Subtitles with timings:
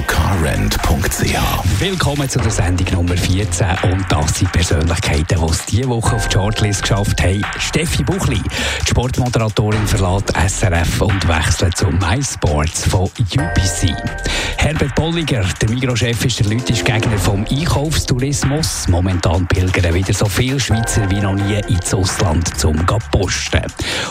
[0.00, 1.80] volvocarrent.ch.
[1.80, 6.26] Willkommen zu der Sendung Nummer 14 und das sind Persönlichkeiten, die es diese Woche auf
[6.28, 7.42] die Shortlist geschafft haben.
[7.58, 13.94] Steffi Buchli, die Sportmoderatorin, verlässt SRF und wechselt zu MySports von UPC.
[14.56, 18.88] Herbert Bolliger, der Migros-Chef, ist der lütische Gegner vom Einkaufstourismus.
[18.88, 22.76] Momentan pilgern wieder so viele Schweizer wie noch nie ins Ausland zum
[23.10, 23.64] Posten.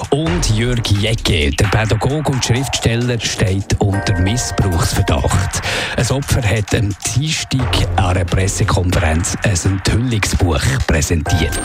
[0.10, 5.62] Und Jürg Jecke, der Pädagoge und Schriftsteller, steht unter Missbrauchsverdacht.
[5.98, 11.60] Ein Opfer hat am Dienstag an einer Pressekonferenz ein Enthüllungsbuch präsentiert.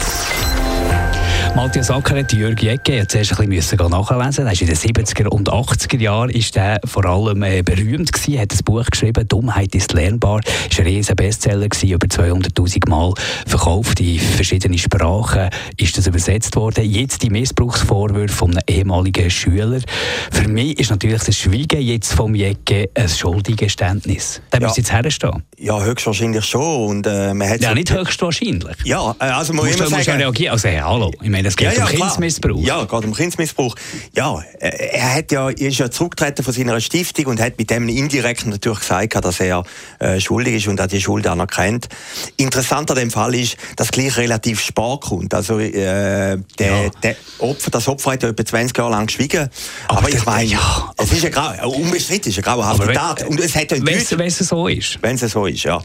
[1.57, 4.47] Matthias Acker hat Jürg Jecke hat zuerst ein bisschen nachlesen.
[4.47, 8.41] Er ist in den 70er und 80er Jahren ist er vor allem äh, berühmt gewesen,
[8.41, 10.41] hat ein Buch geschrieben, Dummheit ist lernbar.
[10.69, 13.13] Ist ein riesen Bestseller gewesen, über 200.000 Mal
[13.47, 15.49] verkauft in verschiedene Sprachen.
[15.77, 16.85] Ist das übersetzt worden?
[16.85, 19.81] Jetzt die Missbrauchsvorwürfe von einem ehemaligen Schüler.
[20.33, 24.41] Für mich ist natürlich das Schweigen jetzt vom Jecke ein Schuldigeständnis.
[24.51, 24.65] Da ja.
[24.65, 25.43] müsste jetzt herstehen.
[25.59, 26.89] Ja, höchstwahrscheinlich schon.
[26.89, 28.77] Und, äh, man hat ja, nicht höchstwahrscheinlich.
[28.85, 30.21] Ja, äh, also muss ich immer sagen...
[30.21, 30.53] reagieren.
[30.53, 32.61] Also, hey, hallo, ich meine, es geht ja, ja, um Kindsmissbrauch.
[32.61, 33.75] Ja, geht um Kindsmissbrauch.
[34.15, 37.89] Ja, äh, er hat ja, ist ja zurückgetreten von seiner Stiftung und hat mit dem
[37.89, 39.65] indirekt natürlich gesagt, dass er
[39.99, 41.89] äh, schuldig ist und hat die Schuld anerkennt.
[42.37, 45.35] Interessant an dem Fall ist, dass gleich relativ spät kommt.
[45.35, 46.91] Also, äh, der, ja.
[47.03, 49.49] der Opfer, das Opfer hat ja etwa 20 Jahre lang geschwiegen.
[49.89, 53.25] Aber, aber ich meine, ja, es ist ja grau, unbestritten, es ist eine grauenhafte Tat.
[53.25, 54.99] Und es hat ja wenn es so ist.
[55.03, 55.83] Wenn es so ist, ja.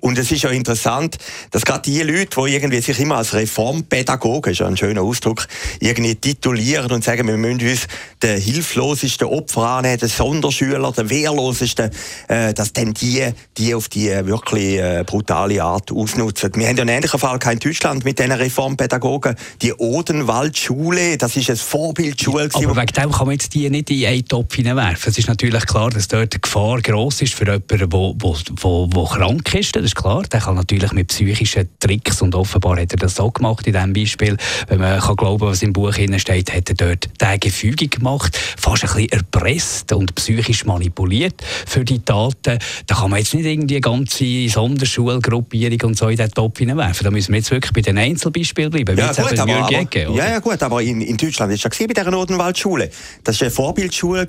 [0.00, 1.18] Und es ist ja interessant,
[1.50, 5.46] dass gerade die Leute, die irgendwie sich immer als Reformpädagogen, ist ja ein schöner Ausdruck,
[5.78, 7.86] irgendwie titulieren und sagen, wir müssen uns
[8.22, 11.90] den hilflosesten Opfer annehmen, den Sonderschüler, den wehrlosesten,
[12.28, 13.26] äh, dass dann die,
[13.58, 16.52] die auf die wirklich äh, brutale Art ausnutzen.
[16.54, 19.36] Wir haben ja einen ähnlichen Fall in Deutschland mit diesen Reformpädagogen.
[19.62, 22.48] Die Odenwaldschule, das ist ein Vorbildschule.
[22.52, 25.10] Aber wegen dem kann man jetzt die nicht in einen Topf hineinwerfen.
[25.10, 29.89] Es ist natürlich klar, dass dort die Gefahr gross ist für jemanden, der krank ist
[29.90, 30.22] ist klar.
[30.22, 33.92] Der kann natürlich mit psychischen Tricks und offenbar hat er das so gemacht in diesem
[33.92, 34.36] Beispiel.
[34.68, 38.84] Wenn man kann glauben, was im Buch steht, hat er dort diese Gefüge gemacht, fast
[38.84, 42.58] ein bisschen erpresst und psychisch manipuliert für die Taten.
[42.86, 47.04] Da kann man jetzt nicht irgendwie eine ganze Sonderschulgruppierung und so in den Topf hineinwerfen.
[47.04, 48.96] Da müssen wir jetzt wirklich bei den Einzelbeispielen bleiben.
[48.96, 51.92] Ja, gut, aber, aber, Ecke, ja, ja, gut, aber in, in Deutschland ist ja bei
[51.92, 52.90] dieser Odenwaldschule.
[53.24, 54.26] Das war eine Vorbildschule,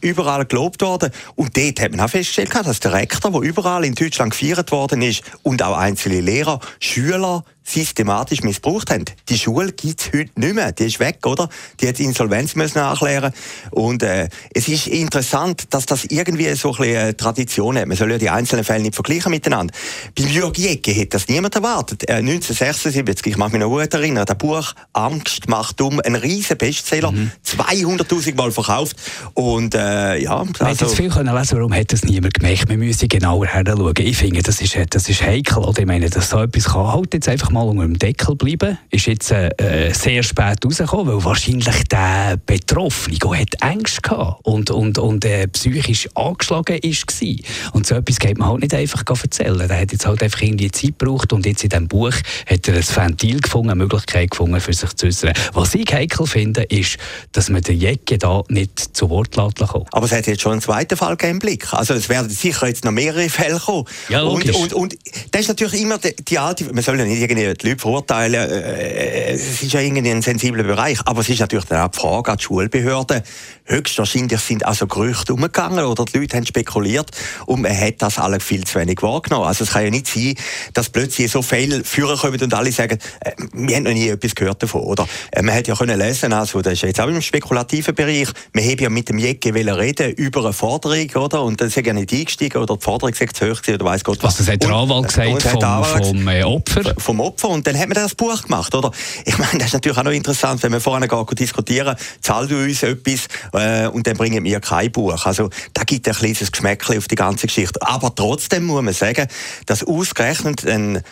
[0.00, 1.10] überall gelobt worden.
[1.34, 5.01] Und dort hat man auch festgestellt, dass der Rektor, der überall in Deutschland gefeiert worden
[5.02, 9.04] ist und auch einzelne Lehrer, Schüler systematisch missbraucht haben.
[9.28, 10.72] Die Schule gibt es heute nicht mehr.
[10.72, 11.48] Die ist weg, oder?
[11.80, 13.32] Die hat Insolvenz müssen nachklären.
[13.70, 17.86] Und äh, es ist interessant, dass das irgendwie so ein bisschen eine Tradition hat.
[17.86, 19.74] Man soll ja die einzelnen Fälle nicht vergleichen miteinander.
[20.16, 22.08] Bei Jürg Jecke hätte das niemand erwartet.
[22.08, 26.56] Äh, 1976, ich mache mich noch gut erinnern, das Buch Angst macht dumm, ein riesen
[26.56, 27.30] Bestseller, mhm.
[27.46, 28.96] 200'000 Mal verkauft.
[29.34, 30.52] Und äh, ja, also...
[30.60, 32.68] Man hätte viel können lesen warum hat das niemand gemerkt?
[32.68, 33.94] Wir müssen genauer hinschauen.
[33.98, 35.58] Ich finde, das ist, das ist heikel.
[35.58, 35.80] Oder?
[35.80, 38.78] Ich meine, dass so etwas kann halt jetzt einfach mal unter dem Deckel bleiben.
[38.90, 44.70] Ist jetzt äh, äh, sehr spät rausgekommen, weil wahrscheinlich der Betroffene hat Angst gehabt und,
[44.70, 47.72] und, und äh, psychisch angeschlagen war.
[47.74, 49.60] Und so etwas geht man halt nicht einfach erzählen.
[49.60, 52.14] Er hat jetzt halt einfach irgendwie Zeit gebraucht und jetzt in diesem Buch
[52.46, 55.32] hat er ein Ventil gefunden, eine Möglichkeit gefunden, für sich zu äußern.
[55.52, 56.96] Was ich heikel finde, ist,
[57.32, 59.84] dass man den Jäcke da nicht zu Wort lassen kann.
[59.92, 61.72] Aber es hat jetzt schon einen zweiten Fall im Blick.
[61.72, 63.84] Also es werden sicher jetzt noch mehrere Fälle kommen.
[64.08, 64.98] Ja, und, und, und
[65.30, 68.34] das ist natürlich immer die, die alte, man soll ja nicht irgendwie die Leute verurteilen,
[68.34, 71.98] äh, es ist ja irgendwie ein sensibler Bereich, aber es ist natürlich dann auch die
[71.98, 73.22] Frage an die Schulbehörden.
[73.64, 77.10] Höchstwahrscheinlich sind also Gerüchte umgegangen oder die Leute haben spekuliert
[77.46, 79.46] und man hat das alle viel zu wenig wahrgenommen.
[79.46, 80.34] Also es kann ja nicht sein,
[80.74, 84.34] dass plötzlich so viele Führer kommen und alle sagen, äh, wir haben noch nie etwas
[84.34, 85.06] gehört davon, oder?
[85.30, 88.64] Äh, man hätte ja können lesen, also das ist jetzt auch im spekulativen Bereich, man
[88.64, 91.42] hätte ja mit dem Jecke reden über eine Forderung, oder?
[91.42, 94.18] Und dann ist ja nicht eingestiegen oder die Forderung sagt zu hoch oder weiss Gott
[94.22, 94.38] was.
[94.38, 96.94] Also das hat der Anwalt gesagt vom, vom äh, Opfer?
[96.98, 98.90] Vom Opfer und dann hat man das Buch gemacht, oder?
[99.24, 102.82] Ich meine, das ist natürlich auch noch interessant, wenn wir vorne diskutieren, zahl du uns
[102.82, 103.28] etwas
[103.62, 105.26] äh, und dann bringen wir kein Buch.
[105.26, 107.80] Also da gibt ein kleines Geschmäckchen auf die ganze Geschichte.
[107.82, 109.26] Aber trotzdem muss man sagen,
[109.66, 111.02] dass ausgerechnet ein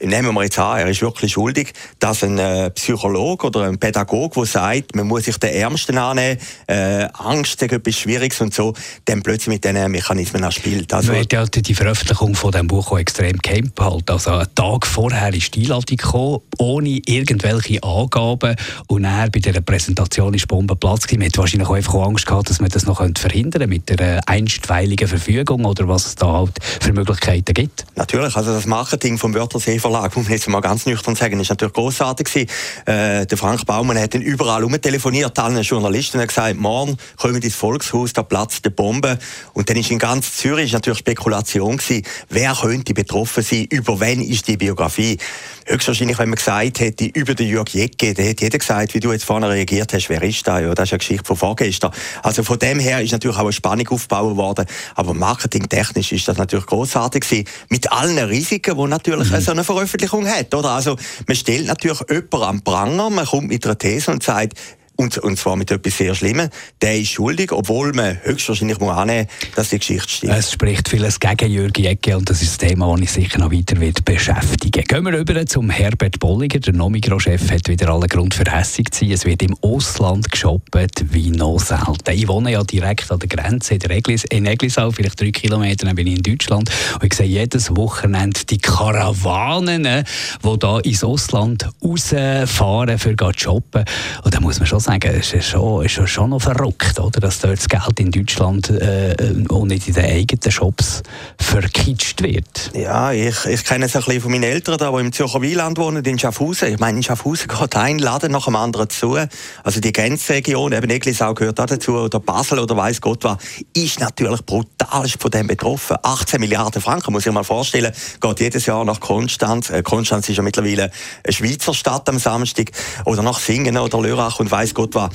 [0.00, 4.40] nehmen wir jetzt an, er ist wirklich schuldig, dass ein äh, Psychologe oder ein Pädagoge,
[4.40, 8.74] der sagt, man muss sich den Ärmsten annehmen, äh, Angst ist etwas Schwieriges und so,
[9.04, 10.92] dann plötzlich mit diesen Mechanismen spielt.
[10.92, 14.10] Also, man hat ja die Veröffentlichung von diesem Buch auch extrem geheim behalten.
[14.10, 18.56] Also einen Tag vorher ist die Einladung gekommen, ohne irgendwelche Angaben
[18.88, 21.20] und dann bei dieser Präsentation ist Bombenplatz gewesen.
[21.20, 24.28] Man hat wahrscheinlich auch einfach Angst gehabt, dass man das noch verhindern könnte mit der
[24.28, 27.84] einstweiligen Verfügung oder was es da halt für Möglichkeiten gibt.
[27.96, 31.48] Natürlich, also das Marketing vom Wörthersee Verlag, muss man jetzt mal ganz nüchtern sagen, ist
[31.48, 32.48] natürlich großartig gewesen.
[32.86, 37.42] Äh, der Frank Baumann hat dann überall telefoniert, allen Journalisten und hat gesagt, morgen kommen
[37.42, 39.18] ins Volkshaus, da platzt die Bombe.
[39.52, 44.22] Und dann ist in ganz Zürich natürlich Spekulation gewesen, wer könnte betroffen sein, über wen
[44.22, 45.18] ist die Biografie.
[45.66, 49.12] Höchstwahrscheinlich, wenn man gesagt hätte, über den Jörg Jecke, dann hätte jeder gesagt, wie du
[49.12, 50.60] jetzt vorne reagiert hast, wer ist da?
[50.60, 51.92] Ja, das ist eine Geschichte von vorgestern.
[52.22, 54.66] Also von dem her ist natürlich auch eine Spannung aufgebaut worden.
[54.94, 57.44] Aber marketingtechnisch ist das natürlich großartig gewesen.
[57.68, 59.40] Mit allen Risiken, die natürlich mhm.
[59.40, 60.70] so eine Veröffentlichung hat, oder?
[60.70, 60.96] Also,
[61.26, 64.58] man stellt natürlich jemanden am Pranger, man kommt mit einer These und sagt,
[65.00, 66.50] und, und zwar mit etwas sehr Schlimmem,
[66.82, 69.26] der ist schuldig, obwohl man höchstwahrscheinlich muss annehmen
[69.56, 70.34] dass die Geschichte stimmt.
[70.34, 73.50] Es spricht vieles gegen Jürgen Ecke und das ist ein Thema, das ich sicher noch
[73.50, 76.58] weiter wird beschäftigen Gehen wir rüber zum Herbert Bolliger.
[76.60, 79.12] Der Nomigro-Chef hat wieder allen Grund für hässig zu sein.
[79.12, 82.10] Es wird im Ausland geshoppt wie noch selten.
[82.12, 85.96] Ich wohne ja direkt an der Grenze in, Eglis, in Eglisau, vielleicht drei Kilometer, dann
[85.96, 86.70] bin ich in Deutschland.
[86.94, 93.84] Und ich sehe jedes Wochenende die Karawanen, die da ins Ausland rausfahren, für zu shoppen.
[94.24, 97.20] Und da muss man schon sagen, sagen, es ist schon, ist schon noch verrückt, oder?
[97.20, 99.14] dass dort das Geld in Deutschland äh,
[99.48, 101.02] und nicht in den eigenen Shops
[101.38, 102.72] verkitscht wird.
[102.74, 106.04] Ja, ich, ich kenne es ein bisschen von meinen Eltern, die im Zürcher Wieland wohnen,
[106.04, 106.72] in Schaffhausen.
[106.72, 109.16] Ich meine, in Schaffhausen geht ein Laden nach dem anderen zu.
[109.62, 113.38] Also die Grenzregion, eben Eglisau gehört auch dazu, oder Basel oder weiß Gott was,
[113.74, 115.98] ist natürlich brutal von dem betroffen.
[116.02, 119.70] 18 Milliarden Franken, muss ich mal vorstellen, geht jedes Jahr nach Konstanz.
[119.70, 120.90] Äh, Konstanz ist ja mittlerweile
[121.22, 122.72] eine Schweizer Stadt am Samstag.
[123.04, 125.10] Oder nach Singen oder Lörrach und weiß Gott gut war.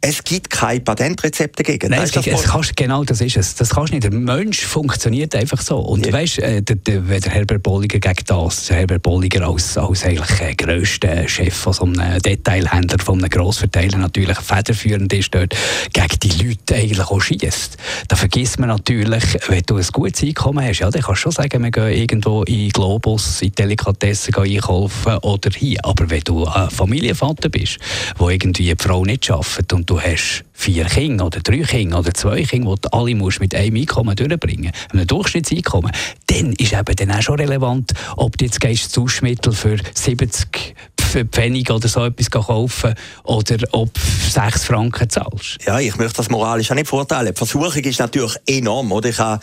[0.00, 1.90] Es gibt keine Patentrezepte dagegen.
[1.90, 3.54] Nein, es gibt, es kannst, genau das ist es.
[3.54, 4.04] Das kannst nicht.
[4.04, 5.78] Der Mensch funktioniert einfach so.
[5.78, 6.12] Und ja.
[6.12, 10.04] weißt, äh, der, der, wenn der Herbert Bolliger gegen das, der Herbert Bolliger als, als
[10.04, 15.54] eigentlich äh, grösster Chef von so einem Detailhändler, von einem Grossverteiler natürlich federführend ist dort,
[15.92, 17.76] gegen die Leute eigentlich auch schießt,
[18.08, 21.32] da vergisst man natürlich, wenn du ein gutes Einkommen hast, ja, dann kannst du schon
[21.32, 25.78] sagen, wir gehen irgendwo in Globus, in Delikatessen einkaufen oder hier.
[25.82, 27.78] Aber wenn du ein Familienvater bist,
[28.16, 32.12] wo irgendwie die Frau nicht arbeitet und du hast vier Kinder oder drei Kinder oder
[32.12, 35.92] zwei Kinder, die du alle musst mit einem Einkommen durchbringen musst, einem Durchschnittseinkommen,
[36.26, 40.74] dann ist eben dann auch schon relevant, ob du jetzt gehst Zuschmittel für 70
[41.10, 45.58] Pfennig oder so etwas kaufen oder ob du 6 Franken zahlst.
[45.66, 47.32] Ja, ich möchte das moralisch auch nicht verurteilen.
[47.34, 48.92] Die Versuchung ist natürlich enorm.
[48.92, 49.08] Oder?
[49.08, 49.40] Ich, habe,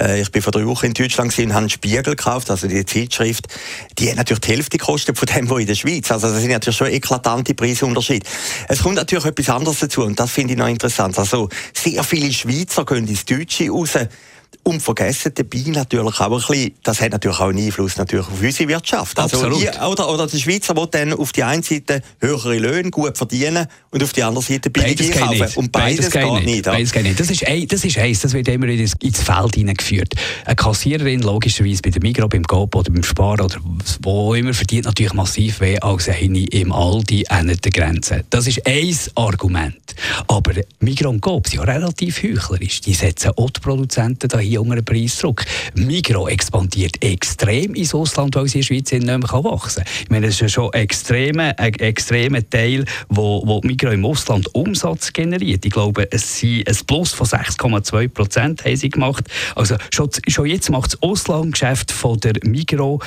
[0.00, 2.84] äh, ich bin vor drei Wochen in Deutschland und habe einen Spiegel gekauft, also die
[2.84, 3.46] Zeitschrift.
[3.98, 6.10] Die hat natürlich die Hälfte gekostet von dem, was in der Schweiz.
[6.10, 8.26] Also das sind natürlich schon eklatante Preisunterschiede.
[8.68, 11.18] Es kommt natürlich etwas anderes dazu und das finde ich noch interessant.
[11.18, 13.94] Also sehr viele Schweizer gehen ins Deutsche raus
[14.62, 18.40] und vergessen dabei natürlich auch ein bisschen, das hat natürlich auch einen Einfluss natürlich auf
[18.40, 19.18] unsere Wirtschaft.
[19.18, 19.60] Also Absolut.
[19.60, 23.66] Hier, oder, oder der Schweizer will dann auf die einen Seite höhere Löhne gut verdienen
[23.90, 25.56] und auf die andere Seite billig einkaufen.
[25.56, 26.46] Und beides, beides geht nicht.
[26.46, 27.20] nicht beides geht nicht.
[27.20, 30.14] Das ist, das ist eins, das wird immer ins, ins Feld hineingeführt.
[30.44, 33.56] Eine Kassiererin, logischerweise bei der Migros, beim Coop oder beim Spar oder
[34.02, 38.24] wo immer, verdient natürlich massiv weh als eine im Aldi an der Grenze.
[38.30, 39.76] Das ist ein Argument.
[40.28, 42.80] Aber Migros und Coop sind ja relativ heuchlerisch.
[42.82, 45.44] Die setzen auch die Produzenten da hier unter Preisdruck.
[45.74, 49.92] Migros expandiert extrem ins Ausland, weil sie in der Schweiz nicht mehr wachsen kann.
[50.02, 54.04] Ich meine, das ist ja schon ein extremer, ein extremer Teil, wo, wo Migros im
[54.04, 55.64] Ausland Umsatz generiert.
[55.64, 59.24] Ich glaube, es sind ein Plus von 6,2 Prozent gemacht.
[59.54, 63.00] Also schon, schon jetzt macht das Auslandgeschäft von der Migros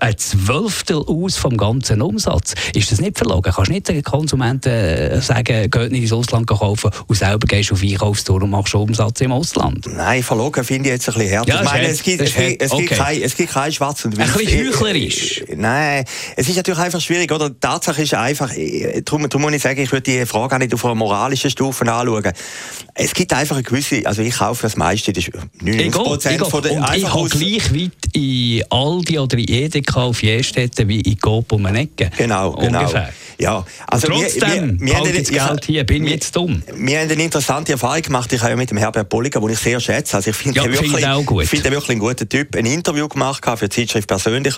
[0.00, 2.54] ein Zwölftel aus vom ganzen Umsatz.
[2.74, 3.52] Ist das nicht verlogen?
[3.52, 7.72] Kannst du nicht den Konsumenten äh, sagen, geht nicht ins Ausland kaufen und selber gehst
[7.72, 9.86] auf Einkaufstour und machst Umsatz im Ausland?
[9.86, 11.48] Nein, verlogen Augen finde ich jetzt ein bisschen härter.
[11.48, 12.86] Ja, ich meine, es gibt, es, gibt, es, okay.
[12.86, 14.32] gibt kein, es gibt kein Schwarz und Weiß.
[14.32, 15.44] Ein bisschen heuchlerisch.
[15.56, 16.04] Nein,
[16.36, 17.32] es ist natürlich einfach schwierig.
[17.32, 17.50] Oder?
[17.50, 18.50] Die Tatsache ist einfach,
[19.04, 21.90] darum, darum muss ich sagen, ich würde die Frage auch nicht auf einer moralischen Stufe
[21.90, 22.32] anschauen.
[22.94, 26.62] Es gibt einfach eine gewisse, also ich kaufe das meiste, das ist 99 Prozent von
[26.62, 26.72] der...
[26.72, 31.52] Und ich habe gleich weit in Aldi oder in Edeka auf Jestetten wie in Coop
[31.52, 32.10] um eine Ecke.
[32.16, 32.80] Genau, genau.
[32.80, 33.12] Ungefähr.
[33.38, 36.62] Ja, also trotzdem, wir, wir, wir jetzt ja, hier, bin wir, jetzt dumm.
[36.76, 39.58] Wir haben eine interessante Erfahrung gemacht, ich habe ja mit dem Herbert Bolliger, den ich
[39.58, 40.90] sehr schätze, also ich finde ja, wirklich,
[41.48, 44.54] find find wirklich ein guter Typ, ein Interview gemacht für die Zeitschrift persönlich.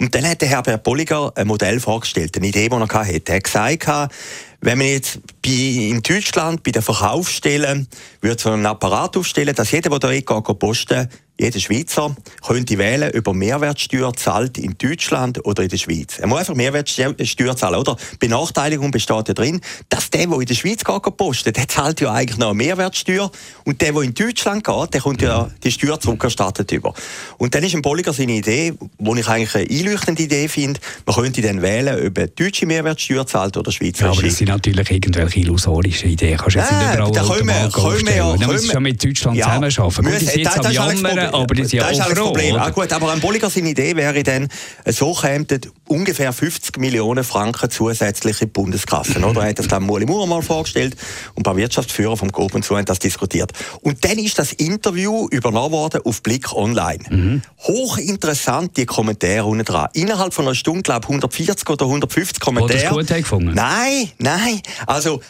[0.00, 3.22] Und dann hat der Herbert Bolliger ein Modell vorgestellt, eine Idee, die er hatte.
[3.26, 4.12] Er hat gesagt,
[4.60, 7.88] wenn man jetzt bei, in Deutschland bei den Verkaufsstellen
[8.20, 11.08] würde so einen Apparat aufstellen, dass jeder, der da reingeht, posten,
[11.38, 12.14] jeder Schweizer
[12.46, 16.18] könnte wählen, ob er Mehrwertsteuer zahlt in Deutschland oder in der Schweiz.
[16.18, 17.96] Er muss einfach Mehrwertsteuer zahlen, oder?
[18.18, 22.12] Benachteiligung besteht ja drin, dass der, der in der Schweiz geht, postet, der zahlt ja
[22.12, 23.30] eigentlich noch eine Mehrwertsteuer
[23.64, 26.94] und der, der in Deutschland geht, der kommt ja die Steuer zurückerstattet über.
[27.38, 31.16] Und dann ist ein Bolliger seine Idee, wo ich eigentlich eine einleuchtende Idee finde, man
[31.16, 34.06] könnte dann wählen, ob er deutsche Mehrwertsteuer zahlt oder Schweizer.
[34.06, 36.36] Ja, aber das sind natürlich irgendwelche illusorischen Ideen.
[36.36, 39.02] Kannst du jetzt nicht überall da können wir, können wir ja, musst du schon mit
[39.02, 40.04] Deutschland ja, zusammenarbeiten.
[40.04, 42.24] Gut, sind jetzt am Jammern, aber die sind ja auch froh.
[42.26, 42.56] Problem.
[42.56, 44.48] Ah, gut, aber ein Bolliger seine Idee wäre dann,
[44.86, 45.46] so kämen
[45.86, 49.24] ungefähr 50 Millionen Franken zusätzliche Bundeskassen.
[49.24, 49.42] Oder?
[49.42, 50.96] Er hat das dann Muli Maurer mal vorgestellt
[51.34, 53.52] und ein paar Wirtschaftsführer vom Coop und so haben das diskutiert.
[53.82, 57.04] Und dann ist das Interview übernommen worden auf Blick Online.
[57.10, 57.42] Mhm.
[57.58, 59.88] Hochinteressant die Kommentare unten dran.
[59.92, 62.94] Innerhalb von einer Stunde, glaube ich, 140 oder 150 Kommentare.
[62.94, 63.54] Oder das gut gefunden?
[63.54, 64.60] Nein, nein.
[64.86, 65.20] Also,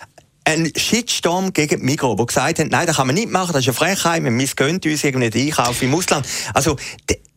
[0.45, 3.69] ein Shitstorm gegen Migros, die gesagt haben, nein, das kann man nicht machen, das ist
[3.69, 6.27] eine Frechheit, wir missgönnt uns irgendwie nicht einkaufen im Ausland.
[6.55, 6.77] Also,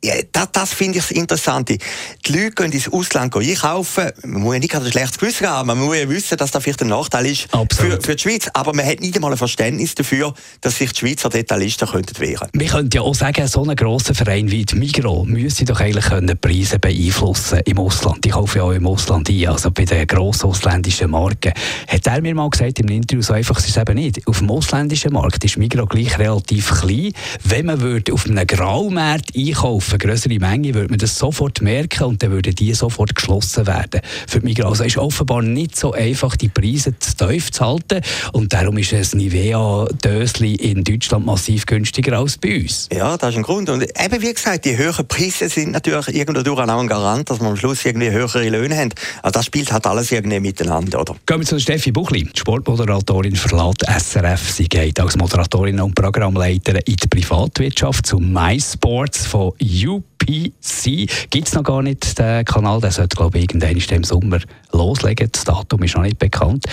[0.05, 1.77] ja, das, das finde ich das Interessante.
[2.25, 4.11] Die Leute gehen ins Ausland einkaufen.
[4.23, 5.67] Man muss ja nicht ein schlechtes Gewissen haben.
[5.67, 8.47] Man muss ja wissen, dass das vielleicht ein Nachteil ist für, für, die Schweiz.
[8.53, 12.47] Aber man hat nicht einmal ein Verständnis dafür, dass sich die Schweizer Detailisten könnten wehren
[12.53, 16.05] Wir könnten ja auch sagen, so ein grosser Verein wie die Migros müsste doch eigentlich
[16.05, 18.23] können Preise beeinflussen im Ausland.
[18.25, 21.53] Ich kaufe ja auch im Ausland ein, also bei den grossen ausländischen Marken.
[21.87, 24.27] Hat er mir mal gesagt im Interview, so einfach ist es eben nicht.
[24.27, 27.13] Auf dem ausländischen Markt ist Migros gleich relativ klein.
[27.43, 32.03] Wenn man würde auf einem Graumarkt einkaufen eine größere Menge, würde man das sofort merken
[32.03, 34.01] und dann würden die sofort geschlossen werden.
[34.27, 38.01] Für die Migros also ist offenbar nicht so einfach, die Preise zu tief zu halten
[38.33, 42.89] und darum ist ein Nivea-Dösli in Deutschland massiv günstiger als bei uns.
[42.91, 43.69] Ja, das ist ein Grund.
[43.69, 47.47] Und eben wie gesagt, die höheren Preise sind natürlich irgendwo auch ein Garant, dass wir
[47.47, 48.91] am Schluss irgendwie höhere Löhne haben.
[49.21, 51.15] Also das spielt halt alles irgendwie miteinander, oder?
[51.25, 52.23] Gehen wir zu Steffi Buchli.
[52.23, 54.51] Die Sportmoderatorin verlässt SRF.
[54.51, 61.29] Sie geht als Moderatorin und Programmleiterin in die Privatwirtschaft zu MySports von you UPC.
[61.29, 64.39] Gibt es noch gar nicht, den Kanal, der sollte, glaube ich, irgendwann im Sommer
[64.71, 65.29] loslegen.
[65.31, 66.65] Das Datum ist noch nicht bekannt.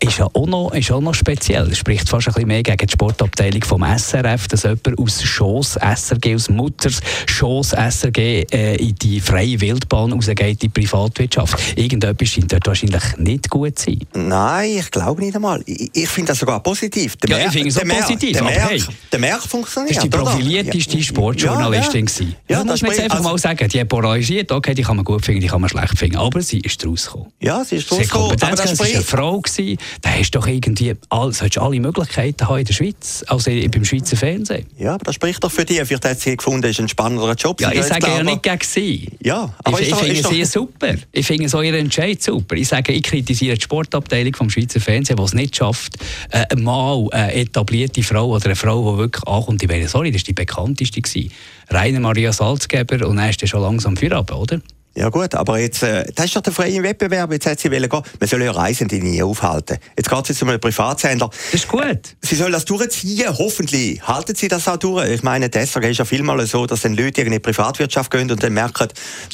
[0.00, 1.74] Ist ja auch noch, ist auch noch speziell.
[1.74, 6.34] Spricht fast ein bisschen mehr gegen die Sportabteilung vom SRF, dass jemand aus Schoss SRG,
[6.34, 11.76] aus Mutters Schoss SRG äh, in die freie Wildbahn rausgeht, in die Privatwirtschaft.
[11.76, 14.00] Irgendetwas scheint dort wahrscheinlich nicht gut zu sein.
[14.14, 15.62] Nein, ich glaube nicht einmal.
[15.66, 17.16] Ich, ich finde das sogar positiv.
[17.16, 18.32] Der ja, ich finde es auch positiv.
[18.32, 19.96] Der, Merk, hey, der Merk funktioniert.
[19.96, 22.06] Das ist die profilierteste Sportjournalistin.
[22.06, 22.58] Ja, ja.
[22.58, 23.68] Ja, das muss man jetzt einfach also, mal sagen.
[23.68, 26.16] Die polarisiert, okay, die kann man gut finden, die kann man schlecht finden.
[26.16, 27.28] Aber sie ist rausgekommen.
[27.40, 28.38] Ja, sie ist rausgekommen.
[28.38, 29.40] Sie, aber das sie war eine Frau.
[29.40, 29.78] Gewesen.
[30.00, 34.16] Da hast du doch irgendwie all, alle Möglichkeiten haben in der Schweiz, also beim Schweizer
[34.16, 34.66] Fernsehen.
[34.78, 35.80] Ja, aber das spricht doch für dich.
[35.84, 37.60] Vielleicht hat sie gefunden, ist ein spannenderer Job.
[37.60, 39.08] Ja, ich sage ja nicht gegen sie.
[39.22, 40.94] Ja, aber ich, ich finde sie super.
[41.10, 42.56] Ich finde so ihren Entscheid super.
[42.56, 45.96] Ich sage, ich kritisiere die Sportabteilung vom Schweizer Fernsehen, die es nicht schafft,
[46.30, 49.62] äh, mal eine etablierte Frau oder eine Frau, die wirklich ankommt.
[49.62, 51.00] Ich wäre sorry, das war die bekannteste.
[51.00, 51.32] Gewesen.
[51.70, 52.32] Rainer Maria
[52.62, 54.60] Salzgeber und dann ist schon langsam für oder?
[54.94, 57.88] Ja gut, aber jetzt, äh, das ist doch der freie Wettbewerb, jetzt hat sie wollen
[57.88, 58.02] gehen.
[58.20, 59.78] Man soll ja Reisende nie aufhalten.
[59.96, 61.30] Jetzt geht sie zu einem Privatsender.
[61.30, 62.14] Das ist gut.
[62.20, 64.06] Sie soll das durchziehen, hoffentlich.
[64.06, 65.08] Halten sie das auch durch?
[65.08, 68.42] Ich meine, deshalb ist ja vielmal so, dass dann Leute in die Privatwirtschaft gehen und
[68.42, 68.88] dann merken,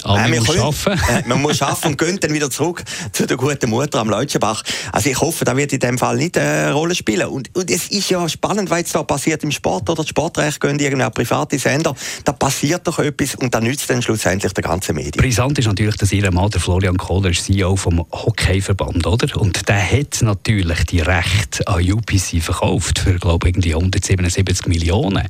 [0.04, 3.36] äh, man, muss können, äh, man muss arbeiten und gehen dann wieder zurück zu der
[3.36, 4.62] guten Mutter am Leutschenbach.
[4.92, 7.26] Also ich hoffe, da wird in dem Fall nicht äh, eine Rolle spielen.
[7.26, 10.60] Und, und es ist ja spannend, was jetzt da passiert im Sport oder das Sportrecht
[10.60, 11.96] gehen irgendeine private Sender.
[12.24, 15.20] Da passiert doch etwas und da nützt dann schlussendlich der ganze Medien.
[15.48, 19.40] Interessant ist natürlich, dass ihr Mann, der Florian Kohler, ist CEO vom Hockeyverband, oder?
[19.40, 25.26] Und der hat natürlich die Rechte an UPC verkauft für, glaube ich, irgendwie 177 Millionen.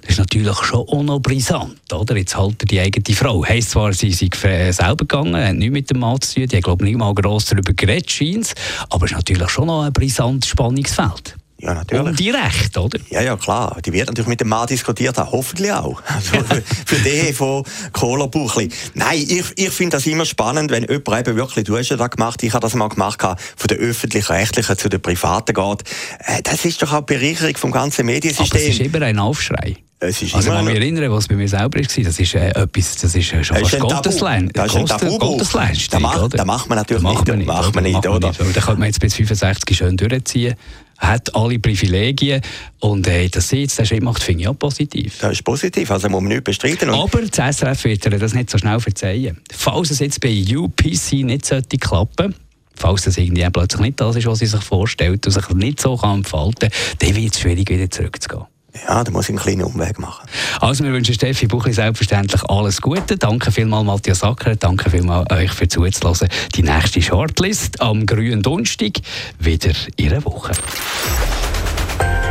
[0.00, 2.16] Das ist natürlich schon auch noch brisant, oder?
[2.16, 3.46] Jetzt halten die eigene Frau.
[3.46, 6.62] Heißt zwar, sie sind selber gegangen, hat nichts mit dem Mann zu tun, die haben,
[6.62, 8.52] glaube ich, nicht mal gross darüber geredet, scheint
[8.88, 11.36] aber es ist natürlich schon noch ein brisantes Spannungsfeld.
[11.62, 12.06] Ja, natürlich.
[12.06, 12.98] Um die Rechte, oder?
[13.10, 13.76] Ja, ja, klar.
[13.84, 15.30] Die wird natürlich mit dem Mann diskutiert haben.
[15.30, 16.00] Hoffentlich auch.
[16.06, 18.70] Also für, für die von Kohler Buchli.
[18.94, 22.10] Nein, ich, ich finde das immer spannend, wenn jemand eben wirklich, du hast ja das
[22.10, 25.82] gemacht, ich habe das mal gemacht, von der öffentlich-rechtlichen zu der privaten geht.
[26.20, 28.46] Äh, das ist doch auch Bereicherung vom ganzen Mediensystem.
[28.50, 29.76] Aber es ist immer ein Aufschrei.
[30.02, 31.82] Es ist also ich mich erinnern, was bei mir selber war.
[31.82, 34.50] Das ist äh, etwas, das ist äh, schon fast Gottesleistung.
[34.54, 35.18] Das ist ein Tabu.
[35.18, 36.02] Gottesleistung.
[36.30, 37.46] Da macht man natürlich das macht man nicht.
[37.46, 38.32] Macht man nicht, oder?
[38.32, 40.54] Da könnte man jetzt bis 65 schön durchziehen
[41.00, 42.42] hat alle Privilegien
[42.80, 45.16] und äh, dass sie jetzt den Schritt macht, finde ich auch positiv.
[45.20, 46.90] Das ist positiv, also muss man nicht bestreiten.
[46.90, 49.40] Aber das SRF wird das nicht so schnell verzeihen.
[49.50, 52.34] Falls es jetzt bei UPC nicht sollte klappen
[52.80, 55.96] falls das irgendwie plötzlich nicht das ist, was sie sich vorstellt und sich nicht so
[55.96, 58.46] kann entfalten kann, dann wird es schwierig, wieder zurückzugehen.
[58.88, 60.26] Ja, da muss ich einen kleinen Umweg machen.
[60.60, 63.16] Also wir wünschen Steffi Buchli selbstverständlich alles Gute.
[63.16, 66.28] Danke vielmals Matthias Acker, danke vielmals euch für zuzulassen.
[66.54, 68.92] Die nächste Shortlist am grünen Donnerstag
[69.38, 70.52] wieder in einer Woche.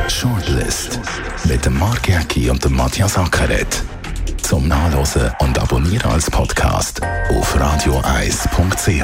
[0.07, 0.99] Shortlist
[1.45, 3.83] mit dem Mark Jäcki und dem Matthias Ackeret.
[4.41, 9.03] Zum Nachlesen und Abonnieren als Podcast auf radioeis.ch.